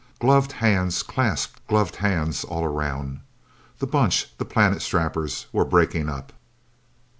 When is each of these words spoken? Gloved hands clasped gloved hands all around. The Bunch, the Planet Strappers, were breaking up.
Gloved 0.19 0.53
hands 0.53 1.03
clasped 1.03 1.67
gloved 1.67 1.97
hands 1.97 2.43
all 2.43 2.65
around. 2.65 3.19
The 3.77 3.85
Bunch, 3.85 4.35
the 4.39 4.45
Planet 4.45 4.81
Strappers, 4.81 5.45
were 5.53 5.63
breaking 5.63 6.09
up. 6.09 6.33